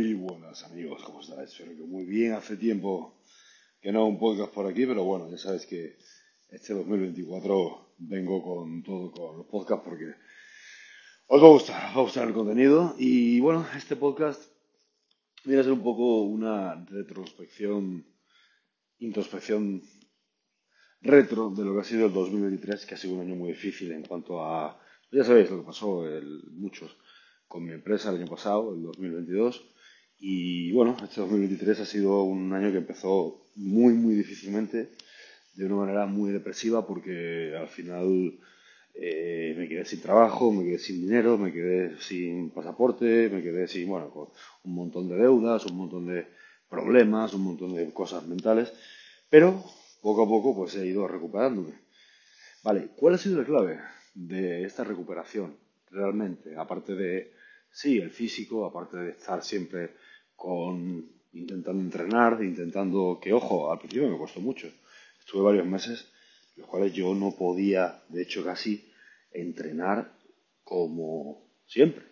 [0.00, 1.50] Muy buenas amigos, ¿cómo estáis?
[1.50, 2.32] Espero que muy bien.
[2.32, 3.20] Hace tiempo
[3.82, 5.98] que no hago un podcast por aquí, pero bueno, ya sabes que
[6.48, 10.14] este 2024 vengo con todo con los podcasts porque
[11.26, 12.94] os va a gustar, os va a gustar el contenido.
[12.96, 14.42] Y bueno, este podcast
[15.44, 18.06] viene a ser un poco una retrospección,
[19.00, 19.82] introspección
[21.02, 23.92] retro de lo que ha sido el 2023, que ha sido un año muy difícil
[23.92, 24.80] en cuanto a,
[25.12, 26.96] ya sabéis lo que pasó, el, muchos
[27.46, 29.74] con mi empresa el año pasado, el 2022.
[30.22, 34.90] Y bueno, este 2023 ha sido un año que empezó muy, muy difícilmente,
[35.54, 38.38] de una manera muy depresiva, porque al final
[38.94, 43.66] eh, me quedé sin trabajo, me quedé sin dinero, me quedé sin pasaporte, me quedé
[43.66, 44.28] sin, bueno, con
[44.64, 46.26] un montón de deudas, un montón de
[46.68, 48.74] problemas, un montón de cosas mentales.
[49.30, 49.64] Pero
[50.02, 51.72] poco a poco pues he ido recuperándome.
[52.62, 53.80] Vale, ¿cuál ha sido la clave
[54.14, 55.56] de esta recuperación
[55.90, 56.56] realmente?
[56.58, 57.32] Aparte de
[57.70, 59.94] sí, el físico, aparte de estar siempre
[60.40, 61.04] con
[61.34, 64.68] intentando entrenar, intentando que, ojo, al principio me costó mucho.
[65.18, 66.10] Estuve varios meses
[66.56, 68.90] los cuales yo no podía, de hecho casi,
[69.32, 70.16] entrenar
[70.64, 72.04] como siempre.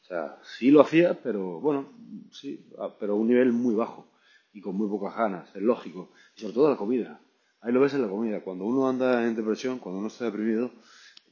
[0.00, 1.92] O sea, sí lo hacía, pero bueno,
[2.30, 2.68] sí,
[3.00, 4.06] pero a un nivel muy bajo
[4.52, 6.12] y con muy pocas ganas, es lógico.
[6.36, 7.20] Y sobre todo la comida.
[7.62, 8.42] Ahí lo ves en la comida.
[8.42, 10.70] Cuando uno anda en depresión, cuando uno está deprimido,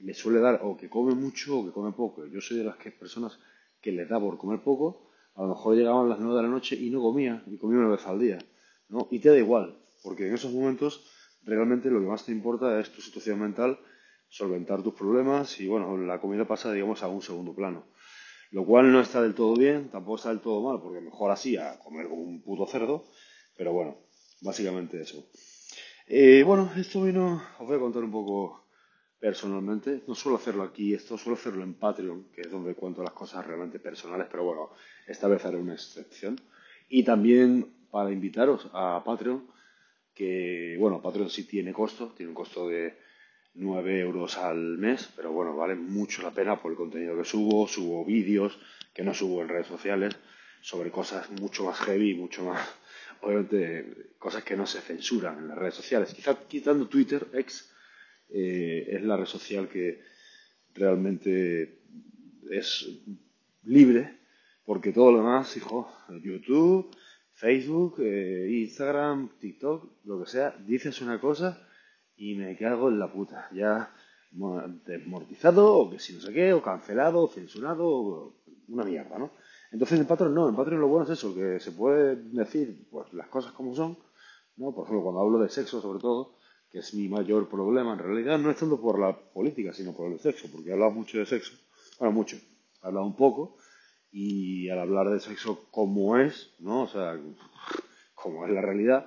[0.01, 2.27] le suele dar o que come mucho o que come poco.
[2.27, 3.39] Yo soy de las que personas
[3.81, 6.77] que les da por comer poco, a lo mejor llegaban las 9 de la noche
[6.77, 8.39] y no comía, y comía una vez al día,
[8.89, 9.09] ¿no?
[9.11, 11.05] Y te da igual, porque en esos momentos
[11.45, 13.79] realmente lo que más te importa es tu situación mental,
[14.29, 17.85] solventar tus problemas y bueno, la comida pasa, digamos, a un segundo plano.
[18.51, 21.57] Lo cual no está del todo bien, tampoco está del todo mal, porque mejor así
[21.57, 23.05] a comer un puto cerdo,
[23.57, 23.97] pero bueno,
[24.43, 25.27] básicamente eso.
[26.07, 28.64] Eh, bueno, esto vino, os voy a contar un poco
[29.25, 30.03] personalmente.
[30.07, 33.47] No suelo hacerlo aquí, esto suelo hacerlo en Patreon, que es donde cuento las cosas
[33.47, 34.69] realmente personales, pero bueno,
[35.07, 36.39] esta vez haré una excepción.
[36.91, 39.47] Y también para invitaros a Patreon,
[40.15, 42.99] que bueno, Patreon sí tiene costo, tiene un costo de
[43.55, 47.67] 9 euros al mes, pero bueno, vale mucho la pena por el contenido que subo,
[47.67, 48.59] subo vídeos
[48.93, 50.15] que no subo en redes sociales
[50.61, 52.61] sobre cosas mucho más heavy, mucho más,
[53.23, 56.13] obviamente, cosas que no se censuran en las redes sociales.
[56.13, 57.71] Quizá quitando Twitter, ex,
[58.29, 60.01] eh, es la red social que
[60.75, 61.81] realmente
[62.51, 62.89] es
[63.65, 64.19] libre,
[64.65, 65.91] porque todo lo demás, hijo,
[66.23, 66.91] YouTube,
[67.33, 71.67] Facebook, eh, Instagram, TikTok, lo que sea, dices una cosa
[72.17, 73.49] y me cago en la puta.
[73.53, 73.93] Ya
[74.87, 78.35] desmortizado, o que si no sé qué, o cancelado, o censurado,
[78.69, 79.31] una mierda, ¿no?
[79.71, 83.13] Entonces en Patreon no, en Patreon lo bueno es eso, que se puede decir pues
[83.13, 83.97] las cosas como son,
[84.57, 84.73] ¿no?
[84.73, 86.34] Por ejemplo, cuando hablo de sexo sobre todo,
[86.75, 90.11] que es mi mayor problema en realidad, no es tanto por la política, sino por
[90.11, 91.55] el sexo, porque he hablado mucho de sexo,
[92.01, 93.59] bueno, mucho, he hablado un poco,
[94.11, 96.83] y al hablar de sexo como es, ¿no?
[96.83, 97.17] O sea,
[98.17, 99.07] como es la realidad,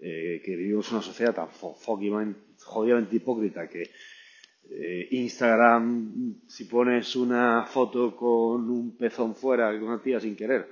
[0.00, 3.92] eh, que vivimos en una sociedad tan jodidamente hipócrita que
[4.70, 10.68] eh, Instagram, si pones una foto con un pezón fuera de una tía sin querer,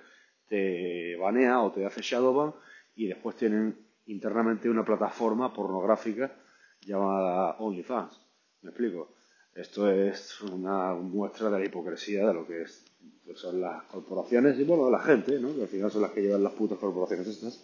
[0.49, 2.53] te banea o te hace shadowban
[2.97, 3.77] y después tienen
[4.07, 6.33] internamente una plataforma pornográfica
[6.81, 8.19] llamada OnlyFans.
[8.63, 9.09] ¿Me explico?
[9.55, 12.85] Esto es una muestra de la hipocresía de lo que es,
[13.27, 15.55] pues son las corporaciones y bueno, la gente, ¿no?
[15.55, 17.61] que al final son las que llevan las putas corporaciones estas,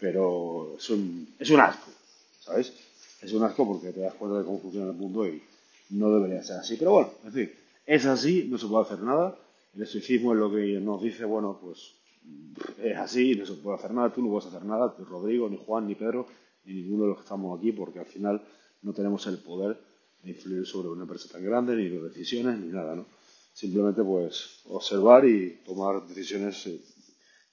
[0.00, 1.90] pero es un, es un asco,
[2.40, 2.72] ¿sabes?
[3.22, 5.40] Es un asco porque te das cuenta de cómo funciona el mundo y
[5.90, 6.76] no debería ser así.
[6.76, 7.52] Pero bueno, en fin,
[7.86, 9.36] es así, no se puede hacer nada.
[9.76, 11.94] El estoicismo es lo que nos dice, bueno, pues
[12.82, 15.56] es así, no se puede hacer nada, tú no puedes hacer nada, ni Rodrigo, ni
[15.56, 16.26] Juan, ni Pedro,
[16.64, 18.42] ni ninguno de los que estamos aquí, porque al final
[18.82, 19.78] no tenemos el poder
[20.22, 23.06] de influir sobre una empresa tan grande, ni de decisiones, ni nada, ¿no?
[23.52, 26.80] Simplemente pues observar y tomar decisiones eh,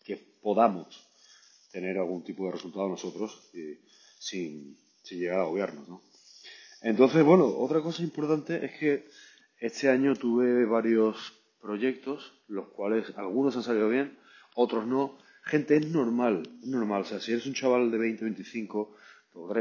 [0.04, 1.06] que podamos
[1.72, 3.80] tener algún tipo de resultado nosotros eh,
[4.18, 6.02] sin, sin, llegar a gobiernos, ¿no?
[6.82, 9.08] Entonces, bueno, otra cosa importante es que
[9.60, 14.18] este año tuve varios proyectos, los cuales algunos han salido bien,
[14.60, 15.18] otros no.
[15.44, 17.02] Gente, es normal, normal.
[17.02, 18.96] O sea, si eres un chaval de 20, 25,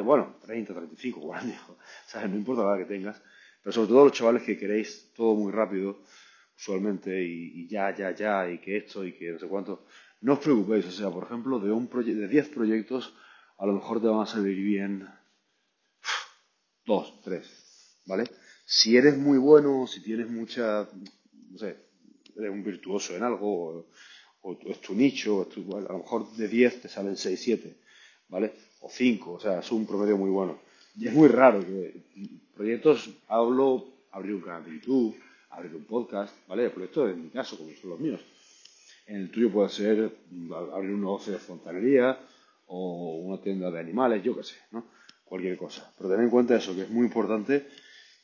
[0.04, 1.76] bueno, 30, 35, 40, o
[2.06, 3.22] sea, no importa la que tengas,
[3.62, 6.00] pero sobre todo los chavales que queréis todo muy rápido,
[6.56, 9.86] usualmente, y, ya, ya, ya, y que esto, y que no sé cuánto,
[10.22, 10.86] no os preocupéis.
[10.86, 13.14] O sea, por ejemplo, de, un de 10 proyectos,
[13.58, 15.08] a lo mejor te van a salir bien
[16.84, 17.46] dos, tres,
[18.06, 18.24] ¿vale?
[18.64, 20.88] Si eres muy bueno, si tienes mucha,
[21.50, 21.76] no sé,
[22.36, 23.90] eres un virtuoso en algo,
[24.42, 27.76] o, es tu nicho, a lo mejor de 10 te salen 6, 7,
[28.28, 28.52] ¿vale?
[28.80, 30.58] O 5, o sea, es un promedio muy bueno.
[30.96, 32.02] Y es muy raro que
[32.54, 35.16] proyectos, hablo, abrir un canal de YouTube,
[35.50, 36.70] abrir un podcast, ¿vale?
[36.70, 38.20] Proyectos en mi caso, como son los míos.
[39.06, 42.18] En el tuyo puede ser mm, abrir un negocio de fontanería
[42.66, 44.86] o una tienda de animales, yo qué sé, ¿no?
[45.24, 45.92] Cualquier cosa.
[45.96, 47.66] Pero ten en cuenta eso, que es muy importante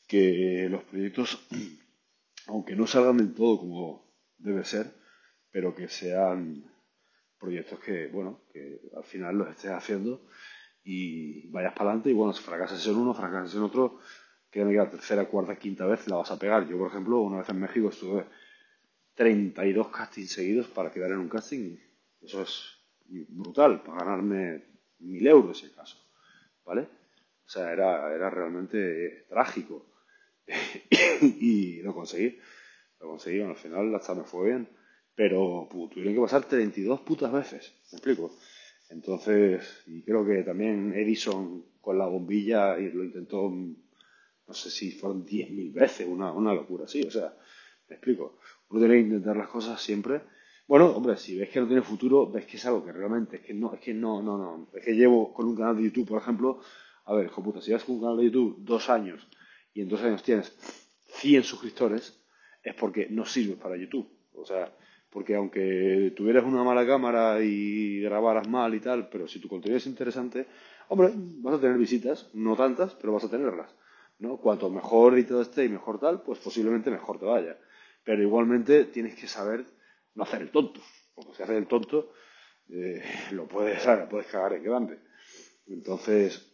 [0.07, 1.39] que los proyectos,
[2.47, 4.05] aunque no salgan del todo como
[4.39, 4.93] debe ser,
[5.55, 6.65] pero que sean
[7.39, 10.27] proyectos que, bueno, que al final los estés haciendo
[10.83, 14.01] y vayas para adelante y bueno, si fracasas en uno, fracasas en otro,
[14.51, 16.67] créeme que la tercera, cuarta, quinta vez la vas a pegar.
[16.67, 18.27] Yo, por ejemplo, una vez en México estuve
[19.15, 21.79] 32 castings seguidos para quedar en un casting.
[22.21, 22.77] Eso es
[23.07, 24.65] brutal, para ganarme
[24.99, 26.05] mil euros en caso,
[26.65, 26.81] ¿vale?
[27.47, 29.87] O sea, era, era realmente trágico.
[31.21, 32.41] y lo conseguí.
[32.99, 34.69] Lo conseguí, al final hasta me fue bien.
[35.17, 38.37] Pero tuvieron que pasar 32 putas veces, ¿me explico?
[38.91, 44.93] Entonces, y creo que también Edison con la bombilla y lo intentó, no sé si
[44.93, 47.37] fueron 10.000 veces, una, una locura así, o sea,
[47.89, 48.39] me explico.
[48.71, 50.23] Uno tiene que intentar las cosas siempre.
[50.67, 53.43] Bueno, hombre, si ves que no tiene futuro, ves que es algo que realmente, es
[53.43, 54.69] que no, es que no, no, no.
[54.75, 56.61] Es que llevo con un canal de YouTube, por ejemplo,
[57.05, 59.29] a ver, hijo puta, si llevas con un canal de YouTube dos años
[59.75, 60.57] y en dos años tienes
[61.07, 62.19] 100 suscriptores,
[62.63, 64.09] es porque no sirves para YouTube.
[64.33, 64.75] O sea,
[65.15, 69.79] porque aunque tuvieras una mala cámara y grabaras mal y tal, pero si tu contenido
[69.79, 70.49] es interesante,
[70.89, 73.73] hombre, vas a tener visitas, no tantas, pero vas a tenerlas.
[74.19, 74.39] ¿no?
[74.39, 77.57] Cuanto mejor y todo esté y mejor tal, pues posiblemente mejor te vaya.
[78.03, 79.65] Pero igualmente tienes que saber
[80.17, 80.81] no hacer el tonto.
[81.15, 82.13] Porque si haces el tonto,
[82.71, 83.01] eh,
[83.31, 84.99] lo puedes, lo puedes cagar en grande.
[85.69, 86.53] Entonces,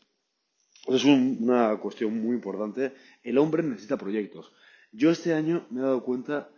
[0.87, 2.93] es una cuestión muy importante.
[3.23, 4.53] El hombre necesita proyectos.
[4.93, 6.51] Yo este año me he dado cuenta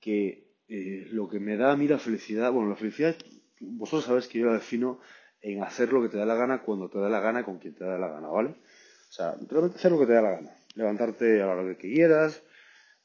[0.00, 3.16] que eh, lo que me da a mí la felicidad, bueno, la felicidad,
[3.60, 5.00] vosotros sabéis que yo la defino
[5.40, 7.74] en hacer lo que te da la gana cuando te da la gana con quien
[7.74, 8.50] te da la gana, ¿vale?
[8.50, 10.56] O sea, hacer lo que te da la gana.
[10.74, 12.42] Levantarte a la hora que quieras,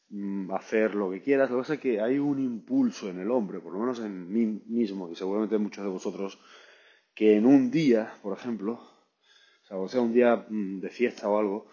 [0.10, 1.50] mm, hacer lo que quieras.
[1.50, 4.32] Lo que pasa es que hay un impulso en el hombre, por lo menos en
[4.32, 6.40] mí mismo, y seguramente en muchos de vosotros,
[7.14, 8.82] que en un día, por ejemplo,
[9.70, 11.68] o sea, un día mm, de fiesta o algo,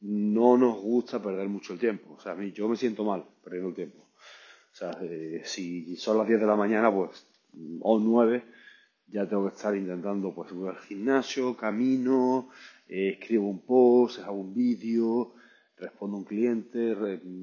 [0.00, 2.14] no nos gusta perder mucho el tiempo.
[2.14, 4.11] O sea, a mí yo me siento mal perdiendo el tiempo.
[4.72, 4.98] O sea,
[5.44, 7.26] si son las 10 de la mañana, pues,
[7.80, 8.42] o 9,
[9.08, 12.48] ya tengo que estar intentando, pues, voy al gimnasio, camino,
[12.88, 15.34] eh, escribo un post, hago un vídeo,
[15.76, 16.96] respondo a un cliente,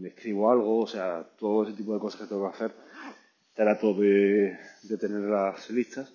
[0.06, 2.74] escribo algo, o sea, todo ese tipo de cosas que tengo que hacer.
[3.54, 6.14] Trato de, de tenerlas listas,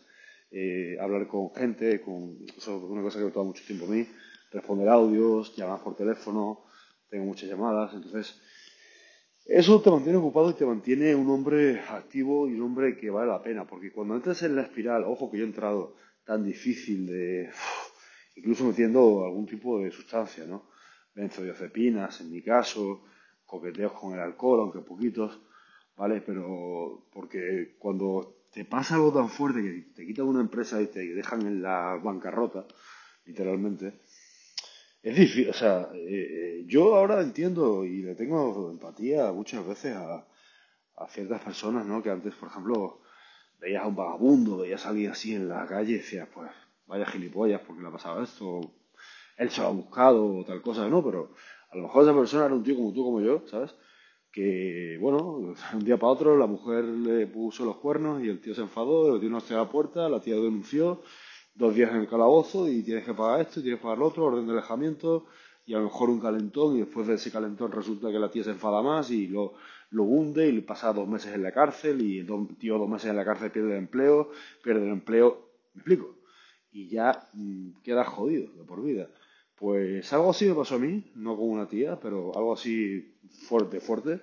[0.50, 3.88] eh, hablar con gente, con, eso es una cosa que me toma mucho tiempo a
[3.88, 4.06] mí,
[4.50, 6.64] responder audios, llamar por teléfono,
[7.08, 8.40] tengo muchas llamadas, entonces
[9.44, 13.31] eso te mantiene ocupado y te mantiene un hombre activo y un hombre que vale
[13.31, 17.06] la pena, porque cuando entras en la espiral, ojo que yo he entrado tan difícil
[17.06, 17.50] de,
[18.37, 20.70] incluso metiendo algún tipo de sustancia, ¿no?
[21.14, 23.05] Benzodiazepinas, en mi caso,
[23.44, 25.41] coqueteos con el alcohol, aunque poquitos,
[25.97, 26.23] ¿vale?
[26.23, 31.00] Pero porque cuando te pasa algo tan fuerte que te quitan una empresa y te
[31.00, 32.67] dejan en la bancarrota,
[33.26, 34.00] literalmente,
[35.04, 39.94] es difícil, o sea, eh, eh, yo ahora entiendo y le tengo empatía muchas veces
[39.94, 40.26] a,
[41.10, 42.02] ciertas personas, ¿no?
[42.02, 43.00] Que antes, por ejemplo,
[43.60, 46.50] veías a un vagabundo, veías a así en la calle y decías, pues,
[46.86, 48.60] vaya gilipollas, porque le ha pasado esto,
[49.36, 51.04] él se lo ha buscado o tal cosa, ¿no?
[51.04, 51.34] Pero
[51.70, 53.74] a lo mejor esa persona era un tío como tú, como yo, ¿sabes?
[54.32, 58.54] Que, bueno, un día para otro la mujer le puso los cuernos y el tío
[58.54, 61.02] se enfadó, le dio una a la puerta, la tía denunció
[61.54, 64.25] dos días en el calabozo y tienes que pagar esto tienes que pagar lo otro,
[64.25, 65.26] orden de alejamiento
[65.66, 68.44] y a lo mejor un calentón y después de ese calentón resulta que la tía
[68.44, 69.54] se enfada más y lo,
[69.90, 72.26] lo hunde y pasa dos meses en la cárcel y el
[72.58, 74.30] tío dos meses en la cárcel pierde el empleo,
[74.62, 76.16] pierde el empleo, me explico,
[76.73, 79.08] y ya mm, queda jodido de por vida.
[79.54, 83.14] Pues algo así me pasó a mí, no con una tía, pero algo así
[83.49, 84.20] fuerte, fuerte.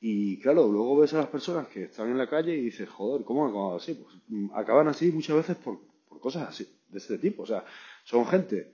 [0.00, 3.24] Y claro, luego ves a las personas que están en la calle y dices, joder,
[3.24, 3.94] ¿cómo han acabado así?
[3.94, 5.87] Pues mm, acaban así muchas veces por
[6.20, 7.42] cosas así, de este tipo.
[7.42, 7.64] O sea,
[8.04, 8.72] son gente,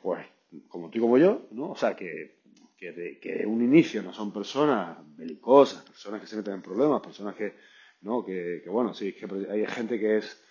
[0.00, 0.26] pues,
[0.68, 1.70] como tú y como yo, ¿no?
[1.70, 2.40] O sea, que,
[2.76, 7.00] que, de, que un inicio no son personas belicosas, personas que se meten en problemas,
[7.00, 7.54] personas que,
[8.02, 8.24] ¿no?
[8.24, 10.42] Que, que bueno, sí, que hay gente que es,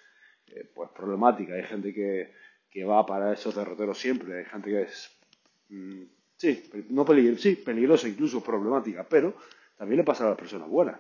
[0.48, 2.34] eh, pues, problemática, hay gente que,
[2.70, 5.12] que va para esos derroteros siempre, hay gente que es,
[5.70, 6.04] mm,
[6.38, 9.36] sí, no peligrosa, sí, peligrosa, incluso problemática, pero
[9.78, 11.00] también le pasa a las personas buenas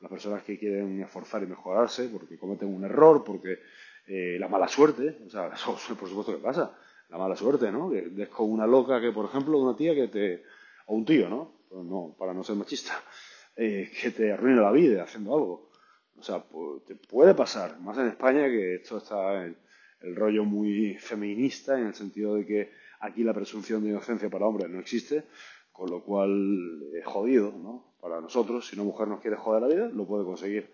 [0.00, 3.60] las personas que quieren esforzar y mejorarse porque cometen un error, porque
[4.06, 5.50] eh, la mala suerte, o sea,
[5.98, 6.76] por supuesto que pasa,
[7.08, 7.90] la mala suerte, ¿no?
[7.90, 10.44] Que una loca que, por ejemplo, una tía que te,
[10.86, 11.60] o un tío, ¿no?
[11.70, 12.92] no para no ser machista,
[13.56, 15.70] eh, que te arruine la vida haciendo algo.
[16.16, 16.44] O sea,
[16.86, 19.56] te puede pasar, más en España que esto está en
[20.02, 24.46] el rollo muy feminista, en el sentido de que aquí la presunción de inocencia para
[24.46, 25.24] hombres no existe,
[25.72, 27.94] con lo cual es jodido, ¿no?
[28.00, 30.70] Para nosotros, si una mujer nos quiere joder la vida, lo puede conseguir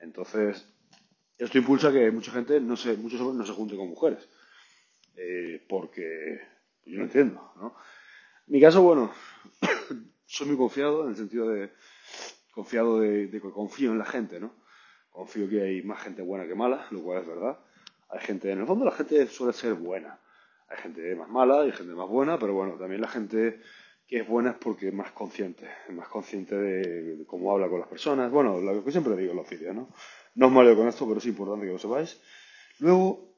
[0.00, 0.66] Entonces,
[1.44, 4.28] esto impulsa que mucha gente, no se, muchos hombres no se junten con mujeres.
[5.16, 6.40] Eh, porque
[6.84, 7.74] yo no entiendo, ¿no?
[8.46, 9.12] Mi caso, bueno,
[10.26, 11.72] soy muy confiado en el sentido de
[12.52, 14.52] confiado de, que confío en la gente, ¿no?
[15.10, 17.58] Confío que hay más gente buena que mala, lo cual es verdad.
[18.10, 20.18] Hay gente, en el fondo la gente suele ser buena.
[20.68, 23.60] Hay gente más mala, hay gente más buena, pero bueno, también la gente
[24.06, 27.80] que es buena es porque es más consciente, es más consciente de, cómo habla con
[27.80, 28.30] las personas.
[28.30, 29.88] Bueno, lo que siempre digo en los vídeos, ¿no?
[30.34, 32.20] No os maleo con esto, pero es importante que lo sepáis.
[32.78, 33.34] Luego,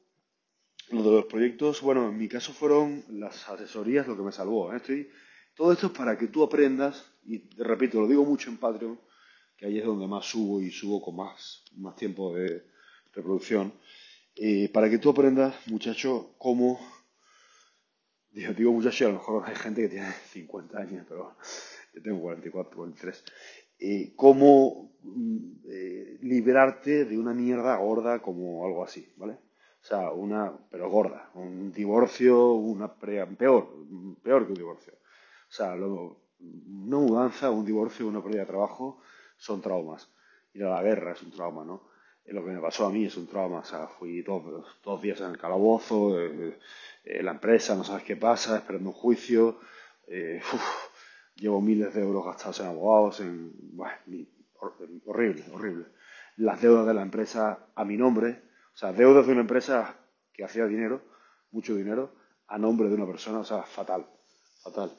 [0.91, 4.73] lo de los proyectos, bueno, en mi caso fueron las asesorías lo que me salvó.
[4.73, 4.77] ¿eh?
[4.77, 5.09] Estoy,
[5.55, 9.01] todo esto es para que tú aprendas, y repito, lo digo mucho en Patreon,
[9.57, 12.65] que ahí es donde más subo y subo con más, más tiempo de
[13.13, 13.73] reproducción,
[14.37, 16.81] eh, para que tú aprendas, muchacho, cómo
[18.33, 21.37] Digo, digo muchacho, a lo mejor hay gente que tiene 50 años, pero
[21.93, 23.25] yo tengo 44, 43.
[23.85, 29.33] Eh, cómo mm, eh, liberarte de una mierda gorda como algo así, ¿vale?
[29.33, 33.69] O sea, una, pero gorda, un divorcio, una peor,
[34.23, 34.93] peor que un divorcio.
[34.95, 39.01] O sea, una mudanza, un divorcio, una pérdida de trabajo
[39.37, 40.09] son traumas.
[40.55, 41.83] Ir a la guerra es un trauma, ¿no?
[42.27, 43.59] lo que me pasó a mí es un trauma.
[43.59, 44.45] O sea, fui dos,
[44.85, 46.57] dos días en el calabozo, eh,
[47.05, 49.59] eh, la empresa, no sabes qué pasa, esperando un juicio.
[50.07, 50.41] Eh,
[51.37, 53.95] llevo miles de euros gastados en abogados, en, bueno,
[55.07, 55.87] horrible, horrible.
[56.37, 58.43] Las deudas de la empresa a mi nombre,
[58.75, 59.97] o sea, deudas de una empresa
[60.33, 61.03] que hacía dinero,
[61.51, 62.15] mucho dinero,
[62.49, 64.07] a nombre de una persona, o sea, fatal,
[64.63, 64.91] fatal.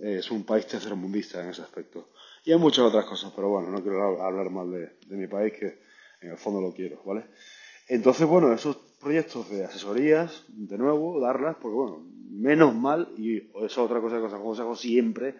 [0.00, 2.10] Es un país tercermundista en ese aspecto.
[2.44, 5.52] Y hay muchas otras cosas, pero bueno, no quiero hablar mal de, de mi país,
[5.52, 5.80] que
[6.20, 7.26] en el fondo lo quiero, ¿vale?
[7.88, 12.06] Entonces, bueno, esos proyectos de asesorías, de nuevo, darlas, porque bueno,
[12.36, 15.36] menos mal, y eso es otra cosa que os aconsejo siempre,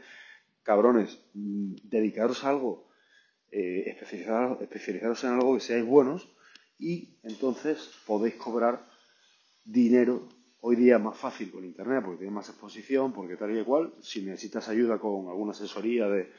[0.63, 2.89] cabrones, mm, dedicaros a algo,
[3.51, 6.29] eh, especializaros, en algo que seáis buenos
[6.79, 8.85] y entonces podéis cobrar
[9.65, 10.29] dinero
[10.61, 13.95] hoy día más fácil con internet porque tiene más exposición, porque tal y cual.
[14.01, 16.33] Si necesitas ayuda con alguna asesoría de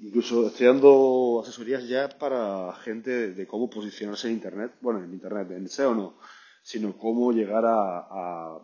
[0.00, 5.50] Incluso estoy dando asesorías ya para gente de, cómo posicionarse en Internet, bueno, en Internet,
[5.52, 6.14] en SEO no,
[6.62, 8.58] sino cómo llegar a,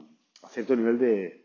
[0.48, 1.44] cierto nivel de,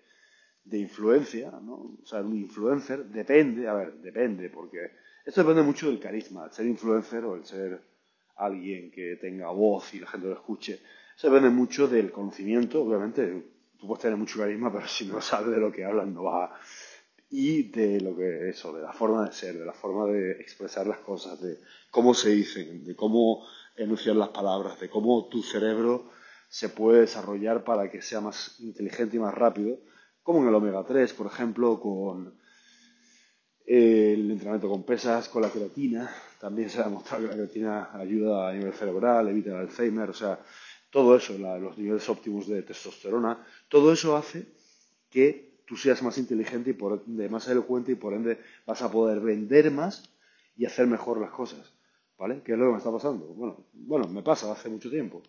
[0.77, 1.97] influencia, ¿no?
[2.01, 4.91] O sea, un influencer depende, a ver, depende, porque
[5.25, 7.81] esto depende mucho del carisma, el ser influencer o el ser
[8.37, 10.79] alguien que tenga voz y la gente lo escuche.
[11.15, 13.51] Eso depende mucho del conocimiento, obviamente.
[13.77, 16.51] Tú puedes tener mucho carisma, pero si no sabes de lo que hablas, no vas
[16.51, 16.59] a
[17.35, 20.85] y de lo que eso, de la forma de ser, de la forma de expresar
[20.85, 21.57] las cosas, de
[21.89, 23.43] cómo se dicen, de cómo
[23.75, 26.11] enunciar las palabras, de cómo tu cerebro
[26.53, 29.79] se puede desarrollar para que sea más inteligente y más rápido,
[30.21, 32.35] como en el omega 3, por ejemplo, con
[33.65, 38.49] el entrenamiento con pesas, con la creatina, también se ha demostrado que la creatina ayuda
[38.49, 40.39] a nivel cerebral, evita el Alzheimer, o sea,
[40.91, 44.45] todo eso, los niveles óptimos de testosterona, todo eso hace
[45.09, 48.91] que tú seas más inteligente y por ende más elocuente y por ende vas a
[48.91, 50.07] poder vender más
[50.55, 51.73] y hacer mejor las cosas.
[52.15, 52.43] ¿Vale?
[52.45, 53.25] ¿Qué es lo que me está pasando?
[53.25, 55.23] Bueno, bueno, me pasa hace mucho tiempo.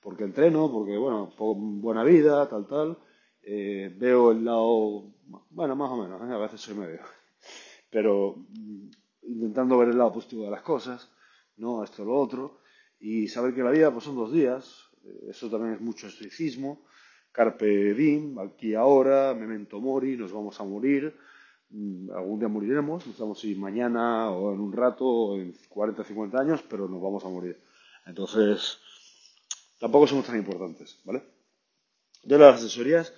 [0.00, 2.98] Porque entreno, porque, bueno, buena vida, tal, tal.
[3.42, 5.12] Eh, veo el lado,
[5.50, 6.32] bueno, más o menos, ¿eh?
[6.32, 7.00] a veces soy medio.
[7.90, 8.90] Pero mm,
[9.22, 11.10] intentando ver el lado positivo de las cosas,
[11.56, 11.84] ¿no?
[11.84, 12.60] Esto, lo otro.
[12.98, 14.90] Y saber que la vida pues, son dos días.
[15.04, 16.84] Eh, eso también es mucho estoicismo
[17.32, 21.14] Carpe diem, aquí ahora, memento mori, nos vamos a morir,
[21.70, 26.02] mm, algún día moriremos, no sabemos si mañana o en un rato o en 40,
[26.02, 27.60] 50 años, pero nos vamos a morir.
[28.04, 28.80] Entonces,
[29.80, 31.22] tampoco somos tan importantes, ¿vale?
[32.22, 33.12] De las asesorías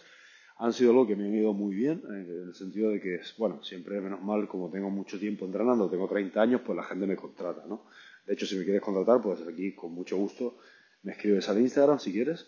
[0.57, 3.63] han sido lo que me han ido muy bien, en el sentido de que, bueno,
[3.65, 7.17] siempre menos mal, como tengo mucho tiempo entrenando, tengo 30 años, pues la gente me
[7.17, 7.85] contrata, ¿no?
[8.27, 10.57] De hecho, si me quieres contratar, pues aquí con mucho gusto
[11.03, 12.47] me escribes al Instagram si quieres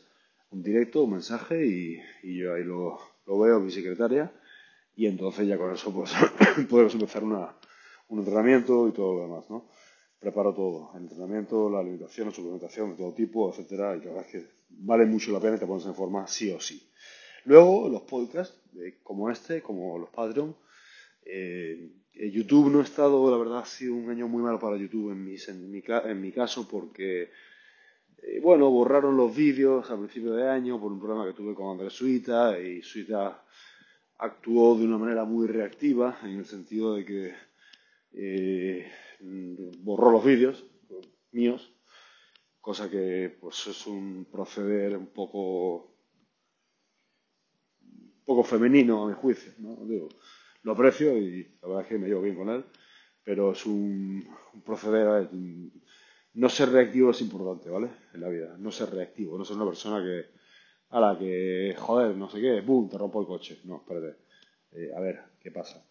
[0.52, 1.98] un directo, un mensaje y,
[2.38, 4.32] yo ahí lo, lo, veo, mi secretaria,
[4.94, 6.12] y entonces ya con eso pues
[6.70, 7.56] podemos empezar una,
[8.08, 9.68] un entrenamiento y todo lo demás, ¿no?
[10.24, 14.24] Preparo todo, el entrenamiento, la alimentación, la suplementación de todo tipo, etcétera, y la verdad
[14.26, 16.82] es que vale mucho la pena y te pones en forma sí o sí.
[17.44, 18.58] Luego, los podcasts,
[19.02, 20.56] como este, como los Patreon,
[21.26, 25.12] eh, YouTube no ha estado, la verdad, ha sido un año muy malo para YouTube
[25.12, 27.30] en mi, en mi, en mi caso porque
[28.26, 31.70] eh, bueno, borraron los vídeos a principio de año por un problema que tuve con
[31.70, 33.42] Andrés Suita y Suita
[34.18, 37.34] actuó de una manera muy reactiva en el sentido de que
[38.14, 38.90] eh,
[39.78, 40.64] borró los vídeos
[41.32, 41.72] míos,
[42.60, 45.94] cosa que pues es un proceder un poco
[48.24, 49.78] poco femenino a mi juicio, ¿no?
[50.62, 52.64] lo aprecio y la verdad es que me llevo bien con él,
[53.22, 54.24] pero es un,
[54.64, 55.28] proceder
[56.34, 57.90] no ser reactivo es importante, ¿vale?
[58.12, 60.30] En la vida, no ser reactivo, no ser una persona que,
[60.90, 63.60] a la que, joder, no sé qué, boom, te rompo el coche.
[63.64, 64.16] No, espérate,
[64.72, 65.86] eh, a ver, ¿qué pasa?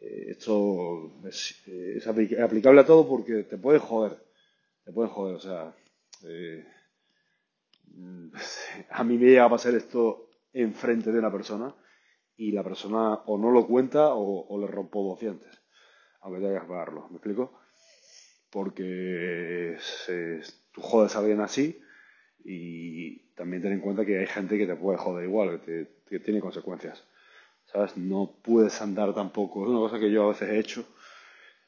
[0.00, 4.18] Eh, esto es, eh, aplicable a todo porque te puede joder,
[4.84, 5.74] te puede joder, o sea,
[8.90, 11.74] a mí me llega a pasar esto enfrente de una persona
[12.36, 15.60] y la persona o no lo cuenta o, le rompo dos dientes,
[16.20, 17.60] aunque tengas que pagarlo, ¿me explico?
[18.50, 19.76] Porque
[20.72, 21.80] tú jodes a alguien así
[22.44, 26.40] y también ten en cuenta que hay gente que te puede joder igual, que tiene
[26.40, 27.04] consecuencias.
[27.74, 27.96] ¿Sabes?
[27.96, 29.64] No puedes andar tampoco.
[29.64, 30.86] Es una cosa que yo a veces he hecho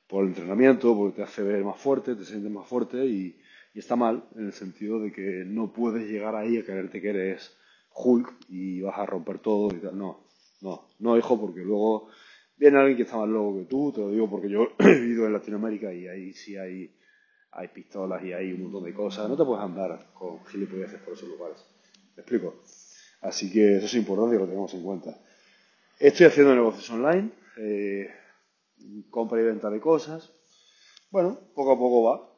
[0.06, 3.40] por el entrenamiento, porque te hace ver más fuerte, te sientes más fuerte y,
[3.74, 7.08] y está mal en el sentido de que no puedes llegar ahí a creerte que
[7.08, 7.56] eres
[7.92, 9.98] Hulk y vas a romper todo y tal.
[9.98, 10.20] No,
[10.60, 12.08] no, no, hijo, porque luego
[12.56, 15.26] viene alguien que está más loco que tú, te lo digo porque yo he vivido
[15.26, 16.94] en Latinoamérica y ahí sí hay,
[17.50, 19.28] hay pistolas y hay un montón de cosas.
[19.28, 21.66] No te puedes andar con gilipolleces por esos lugares.
[22.14, 22.62] ¿Me explico?
[23.22, 25.25] Así que eso es importante que lo tengamos en cuenta.
[25.98, 28.10] Estoy haciendo negocios online, eh,
[29.08, 30.30] compra y venta de cosas.
[31.10, 32.30] Bueno, poco a poco va.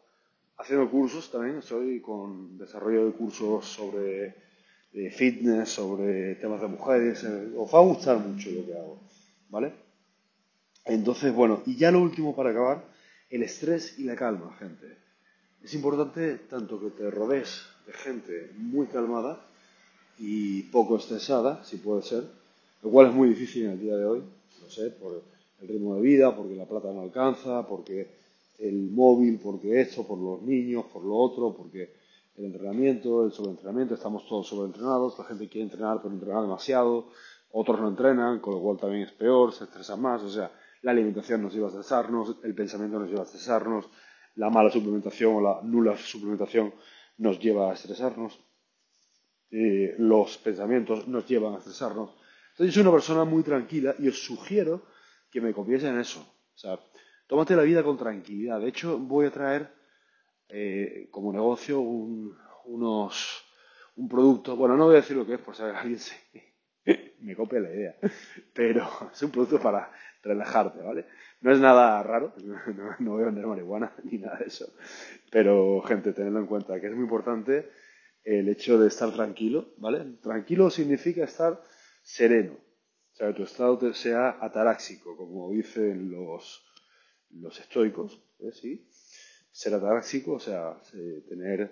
[0.58, 4.36] Haciendo cursos también, estoy con desarrollo de cursos sobre
[4.92, 7.24] de fitness, sobre temas de mujeres.
[7.24, 9.00] Eh, os va a gustar mucho lo que hago,
[9.48, 9.72] ¿vale?
[10.84, 12.84] Entonces, bueno, y ya lo último para acabar,
[13.28, 14.98] el estrés y la calma, gente.
[15.64, 19.44] Es importante tanto que te rodees de gente muy calmada
[20.16, 22.37] y poco estresada, si puede ser,
[22.82, 24.22] lo cual es muy difícil en el día de hoy,
[24.62, 25.22] no sé, por
[25.60, 28.08] el ritmo de vida, porque la plata no alcanza, porque
[28.58, 31.92] el móvil, porque esto, por los niños, por lo otro, porque
[32.36, 37.08] el entrenamiento, el sobreentrenamiento, estamos todos sobreentrenados, la gente quiere entrenar pero entrenar demasiado,
[37.52, 40.50] otros no entrenan, con lo cual también es peor, se estresan más, o sea,
[40.82, 43.88] la alimentación nos lleva a estresarnos, el pensamiento nos lleva a estresarnos,
[44.36, 46.72] la mala suplementación o la nula suplementación
[47.18, 48.38] nos lleva a estresarnos,
[49.50, 52.10] eh, los pensamientos nos llevan a estresarnos.
[52.58, 54.82] Entonces yo soy una persona muy tranquila y os sugiero
[55.30, 56.20] que me confiesen en eso.
[56.20, 56.76] O sea,
[57.28, 58.58] tómate la vida con tranquilidad.
[58.58, 59.72] De hecho, voy a traer
[60.48, 63.44] eh, como negocio un, unos,
[63.94, 66.16] un producto, bueno, no voy a decir lo que es por si alguien se,
[67.20, 67.94] me copia la idea,
[68.52, 71.06] pero es un producto para relajarte, ¿vale?
[71.42, 72.34] No es nada raro,
[72.98, 74.66] no, voy a vender marihuana ni nada de eso,
[75.30, 77.70] pero gente, tenedlo en cuenta que es muy importante
[78.24, 80.16] el hecho de estar tranquilo, ¿vale?
[80.20, 81.62] Tranquilo significa estar
[82.08, 86.64] sereno, o sea, tu estado sea ataráxico, como dicen los,
[87.30, 88.50] los estoicos, ¿eh?
[88.52, 88.88] ¿sí?
[89.50, 90.80] ser ataráxico, o sea,
[91.28, 91.70] tener,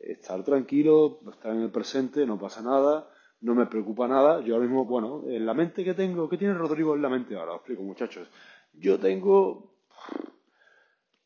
[0.00, 3.10] estar tranquilo, estar en el presente, no pasa nada,
[3.42, 4.40] no me preocupa nada.
[4.40, 7.36] Yo ahora mismo, bueno, en la mente que tengo, ¿qué tiene Rodrigo en la mente
[7.36, 7.52] ahora?
[7.52, 8.26] Os explico, muchachos.
[8.72, 9.74] Yo tengo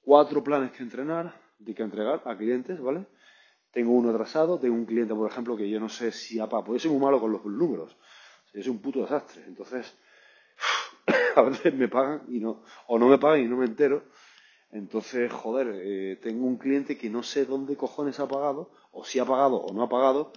[0.00, 3.06] cuatro planes que entrenar, de que entregar a clientes, ¿vale?
[3.70, 6.80] Tengo uno atrasado, tengo un cliente, por ejemplo, que yo no sé si apa, porque
[6.80, 7.96] soy muy malo con los números.
[8.52, 9.44] Es un puto desastre.
[9.46, 9.94] Entonces,
[11.36, 14.04] a veces me pagan y no, o no me pagan y no me entero
[14.72, 19.18] entonces, joder, eh, tengo un cliente que no sé dónde cojones ha pagado, o si
[19.18, 20.32] ha pagado o no ha pagado,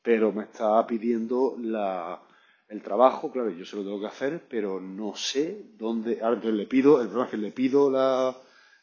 [0.00, 2.22] pero me está pidiendo la,
[2.68, 6.20] el trabajo, claro, yo se lo tengo que hacer, pero no sé dónde.
[6.22, 8.36] Ahora entonces le pido, el problema es que le pido la,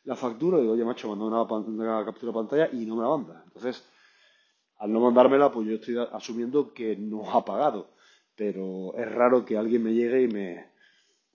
[0.03, 3.10] la factura, digo, oye, macho, manda una, una, captura de pantalla y no me la
[3.10, 3.43] manda.
[3.45, 3.86] Entonces,
[4.77, 7.91] al no mandármela, pues yo estoy asumiendo que no ha pagado.
[8.35, 10.67] Pero es raro que alguien me llegue y me,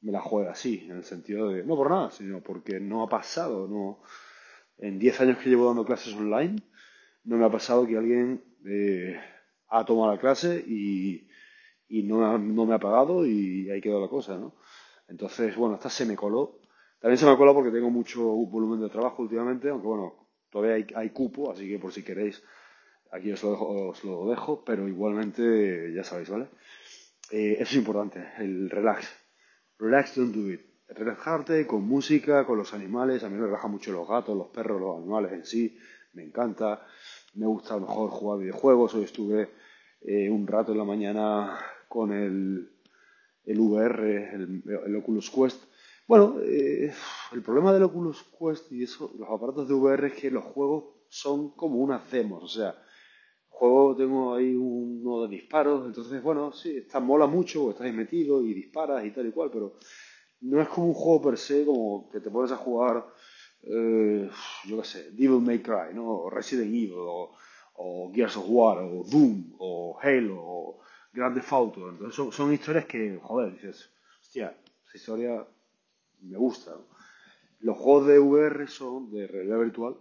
[0.02, 3.08] me la juega así, en el sentido de, no por nada, sino porque no ha
[3.08, 4.00] pasado, no,
[4.78, 6.56] en 10 años que llevo dando clases online,
[7.24, 9.18] no me ha pasado que alguien eh,
[9.68, 11.28] ha tomado la clase y,
[11.88, 14.54] y no, no, me ha pagado y ahí quedó la cosa, ¿no?
[15.08, 16.60] Entonces, bueno, esta se me coló.
[17.00, 20.86] También se me coló porque tengo mucho volumen de trabajo últimamente, aunque bueno, todavía hay,
[20.94, 22.42] hay cupo, así que por si queréis,
[23.10, 26.48] aquí os lo dejo, os lo dejo pero igualmente ya sabéis, ¿vale?
[27.30, 29.08] Eh, eso es importante, el relax
[29.78, 30.62] Relax, don't do it.
[30.88, 33.22] Relajarte con música, con los animales.
[33.22, 35.78] A mí me relaja mucho los gatos, los perros, los animales en sí.
[36.14, 36.86] Me encanta.
[37.34, 38.94] Me gusta a lo mejor jugar videojuegos.
[38.94, 39.50] Hoy estuve
[40.00, 41.58] eh, un rato en la mañana
[41.88, 42.70] con el,
[43.44, 45.62] el VR, el, Oculus Quest.
[46.08, 46.90] Bueno, eh,
[47.32, 50.84] el problema del Oculus Quest y eso, los aparatos de VR es que los juegos
[51.08, 52.42] son como unas demos.
[52.42, 52.74] O sea,
[53.58, 58.52] juego tengo ahí uno de disparos, entonces bueno, sí, está mola mucho, estás metido y
[58.52, 59.78] disparas y tal y cual, pero
[60.42, 63.06] no es como un juego per se como que te pones a jugar,
[63.62, 64.28] eh,
[64.66, 66.06] yo qué sé, Devil May Cry, ¿no?
[66.06, 66.96] O Resident Evil,
[67.78, 70.80] o, Gears of War, o Doom, o Halo, o
[71.12, 71.76] Grand Theft.
[71.76, 73.90] Entonces son, son historias que, joder, dices,
[74.20, 74.54] hostia,
[74.86, 75.46] esa historia
[76.20, 76.76] me gusta.
[77.60, 79.96] Los juegos de VR son de realidad virtual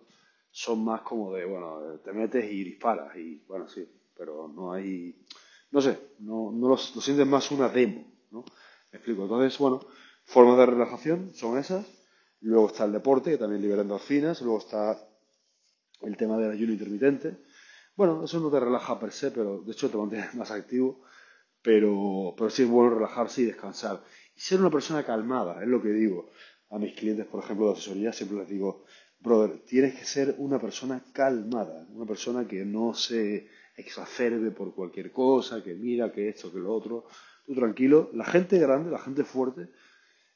[0.56, 5.14] son más como de, bueno, te metes y disparas y, bueno, sí, pero no hay,
[5.72, 8.46] no sé, no, no lo, sientes más una demo, ¿no?
[8.90, 9.24] Me explico.
[9.24, 9.82] Entonces, bueno,
[10.24, 11.86] formas de relajación son esas.
[12.40, 14.42] Luego está el deporte, que también libera endorfinas.
[14.42, 14.98] Luego está
[16.00, 17.36] el tema del ayuno intermitente.
[17.98, 21.02] Bueno, eso no te relaja per se, pero de hecho te mantiene más activo.
[21.62, 24.02] Pero, pero sí es bueno relajarse y descansar.
[24.34, 26.30] Y ser una persona calmada, es lo que digo
[26.70, 28.14] a mis clientes, por ejemplo, de asesoría.
[28.14, 28.86] Siempre les digo,
[29.26, 35.12] brother, tienes que ser una persona calmada, una persona que no se exacerbe por cualquier
[35.12, 37.08] cosa, que mira, que esto, que lo otro.
[37.46, 38.10] Tú tranquilo.
[38.14, 39.70] La gente grande, la gente fuerte,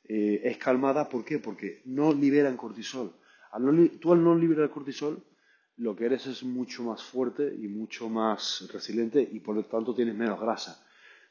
[0.03, 1.07] eh, es calmada.
[1.07, 1.39] ¿Por qué?
[1.39, 3.13] Porque no liberan cortisol.
[3.99, 5.23] tú al no liberar cortisol,
[5.77, 9.95] lo que eres es mucho más fuerte y mucho más resiliente y por lo tanto
[9.95, 10.83] tienes menos grasa.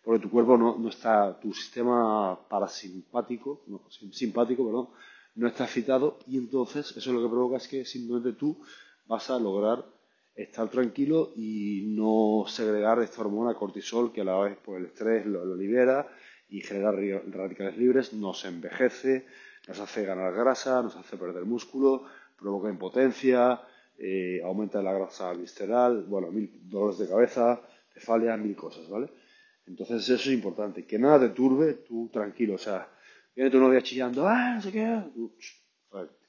[0.02, 4.88] Porque tu cuerpo no, está, tu sistema parasimpático, no, simpático, perdón,
[5.38, 8.60] no está excitado y entonces eso lo que provoca es que simplemente tú
[9.06, 9.84] vas a lograr
[10.34, 15.26] estar tranquilo y no segregar esta hormona cortisol que a la vez por el estrés
[15.26, 16.08] lo, libera
[16.48, 19.26] y genera radicales libres, nos envejece,
[19.68, 22.04] nos hace ganar grasa, nos hace perder músculo,
[22.36, 23.60] provoca impotencia,
[23.96, 27.60] eh, aumenta la grasa visceral, bueno, mil dolores de cabeza,
[27.92, 29.08] cefalia, mil cosas, ¿vale?
[29.66, 32.88] Entonces eso es importante, que nada te turbe, tú tranquilo, o sea,
[33.38, 35.00] Viene tu novia chillando, ah, no sé qué.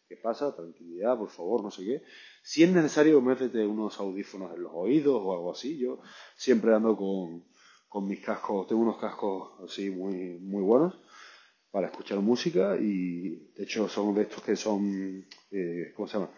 [0.07, 0.55] ¿Qué pasa?
[0.55, 2.03] Tranquilidad, por favor, no sé qué.
[2.43, 5.75] Si es necesario, métete unos audífonos en los oídos o algo así.
[5.79, 6.01] Yo
[6.35, 10.99] siempre ando con, mis cascos, tengo unos cascos así muy, muy buenos
[11.71, 16.29] para escuchar música y de hecho son de estos que son, eh, ¿cómo se llama?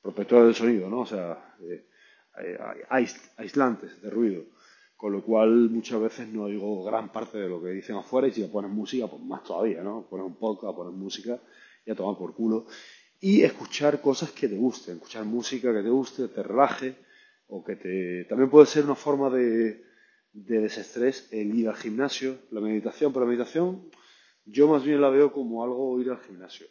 [0.00, 1.00] Protectores del sonido, ¿no?
[1.00, 1.88] O sea, eh,
[3.36, 4.44] aislantes de ruido
[5.04, 8.32] con lo cual muchas veces no oigo gran parte de lo que dicen afuera y
[8.32, 10.06] si le pones música, pues más todavía, ¿no?
[10.08, 11.38] Pones un podcast, pones música
[11.84, 12.64] y a tomar por culo.
[13.20, 16.96] Y escuchar cosas que te gusten, escuchar música que te guste, te relaje
[17.48, 18.24] o que te...
[18.30, 19.84] También puede ser una forma de,
[20.32, 23.90] de desestrés el ir al gimnasio, la meditación, pero la meditación
[24.46, 26.66] yo más bien la veo como algo ir al gimnasio.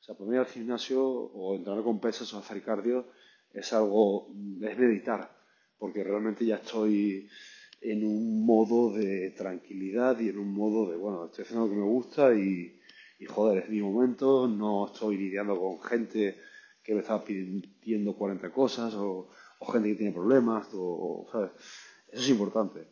[0.00, 3.08] O sea, mí al gimnasio o entrenar con pesas o hacer cardio
[3.52, 5.36] es algo, es meditar,
[5.76, 7.28] porque realmente ya estoy
[7.84, 11.78] en un modo de tranquilidad y en un modo de, bueno, estoy haciendo lo que
[11.78, 12.80] me gusta y,
[13.28, 16.36] joder, es mi momento, no estoy lidiando con gente
[16.82, 19.28] que me está pidiendo 40 cosas o,
[19.70, 21.52] gente que tiene problemas, o, ¿sabes?
[22.08, 22.86] Eso es importante.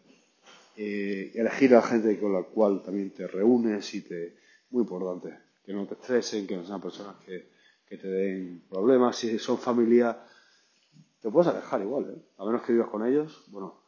[0.77, 4.37] Eh, elegir a la gente con la cual también te reúnes y te...
[4.71, 5.39] Muy importante.
[5.67, 7.51] Que no te estresen, que no sean personas que,
[7.87, 9.17] que te den problemas.
[9.17, 10.19] Si son familia,
[11.21, 12.23] te puedes alejar igual, ¿eh?
[12.39, 13.82] A menos que vivas con ellos, bueno,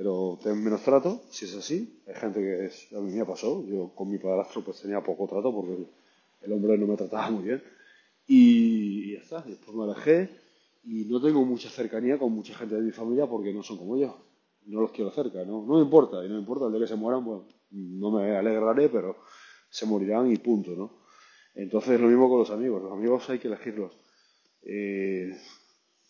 [0.00, 2.00] pero ten menos trato, si es así.
[2.08, 5.26] Hay gente que es, a mí me pasó, yo con mi padrastro pues tenía poco
[5.26, 5.76] trato porque
[6.40, 7.62] el, hombre no me trataba muy bien.
[8.26, 10.30] Y, ya está, después me alejé
[10.84, 13.98] y no tengo mucha cercanía con mucha gente de mi familia porque no son como
[13.98, 14.16] yo.
[14.64, 16.86] No los quiero cerca, no, no me importa, y no me importa el día que
[16.86, 19.18] se mueran, bueno, no me alegraré, pero
[19.68, 20.90] se morirán y punto, ¿no?
[21.54, 23.92] Entonces lo mismo con los amigos, los amigos hay que elegirlos.
[24.62, 25.36] Eh,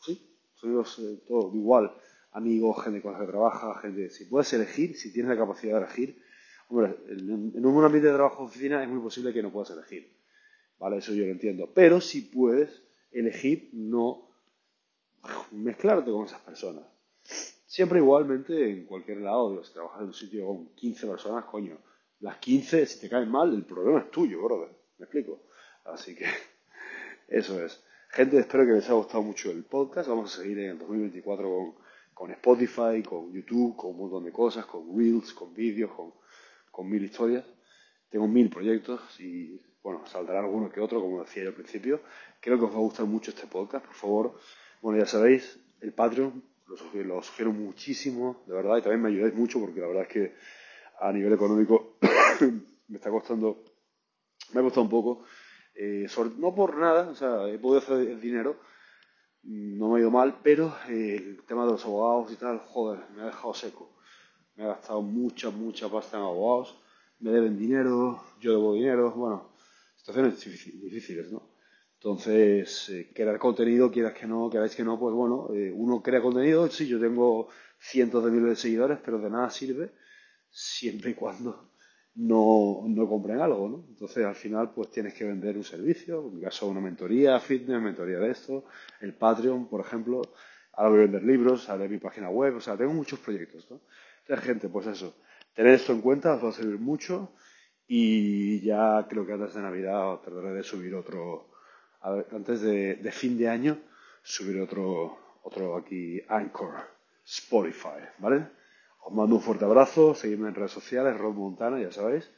[0.01, 1.19] sí, amigos eh,
[1.55, 1.93] igual
[2.33, 4.11] amigos, gente con la que trabaja, gente...
[4.11, 6.23] Si puedes elegir, si tienes la capacidad de elegir...
[6.69, 10.17] Hombre, en un ambiente de trabajo oficina es muy posible que no puedas elegir.
[10.79, 10.99] ¿Vale?
[10.99, 11.69] Eso yo lo entiendo.
[11.75, 14.29] Pero si puedes elegir no
[15.51, 16.85] mezclarte con esas personas.
[17.67, 21.79] Siempre igualmente en cualquier lado, si trabajas en un sitio con 15 personas, coño,
[22.21, 24.71] las 15, si te caen mal, el problema es tuyo, brother.
[24.99, 25.41] ¿Me explico?
[25.85, 26.27] Así que
[27.29, 27.83] eso es.
[28.11, 30.09] Gente, espero que les haya gustado mucho el podcast.
[30.09, 31.75] Vamos a seguir en el 2024 con
[32.21, 35.91] con Spotify, con YouTube, con un montón de cosas, con Reels, con vídeos,
[36.71, 37.47] con, mil historias.
[38.11, 42.03] Tengo mil proyectos y, bueno, saldrá alguno que otro, como decía yo al principio.
[42.39, 44.39] Creo que os va a gustar mucho este podcast, por favor.
[44.83, 49.59] Bueno, ya sabéis, el Patreon, lo sugiero, muchísimo, de verdad, y también me ayudáis mucho
[49.59, 50.35] porque la verdad es que
[51.01, 51.97] a nivel económico
[52.89, 53.65] me está costando,
[54.53, 55.25] me ha costado un poco,
[55.75, 56.07] eh,
[56.37, 58.61] no por nada, o sea, he podido hacer dinero,
[59.43, 63.01] no me ha ido mal, pero eh, el tema de los abogados y tal, joder,
[63.15, 63.97] me ha dejado seco.
[64.57, 66.77] Me ha gastado mucha, mucha pasta en abogados,
[67.21, 69.55] me deben dinero, yo debo dinero, bueno,
[69.97, 71.51] situaciones difíciles, ¿no?
[71.95, 76.23] Entonces, eh, crear contenido, quieras que no, queráis que no, pues bueno, eh, uno crea
[76.23, 77.49] contenido, sí, yo tengo
[77.79, 79.93] cientos de miles de seguidores, pero de nada sirve
[80.51, 81.70] siempre y cuando
[82.15, 83.85] no, no compren algo, ¿no?
[83.89, 87.81] Entonces al final pues tienes que vender un servicio, en mi caso una mentoría fitness,
[87.81, 88.65] mentoría de esto,
[89.01, 90.23] el Patreon, por ejemplo,
[90.73, 93.81] ahora voy a vender libros, ahora mi página web, o sea, tengo muchos proyectos, ¿no?
[94.21, 95.15] Entonces gente, pues eso,
[95.55, 97.33] tener esto en cuenta os va a servir mucho
[97.87, 101.51] y ya creo que antes de Navidad trataré de subir otro,
[102.03, 103.79] antes de, de fin de año,
[104.23, 106.75] subir otro, otro aquí, Anchor,
[107.25, 108.60] Spotify, ¿vale?
[109.01, 112.31] Os mando un fuerte abrazo, seguidme en redes sociales, Rod Montana, ya sabéis,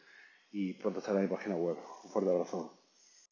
[0.51, 1.77] y pronto estará en mi página web.
[2.05, 2.82] Un fuerte abrazo.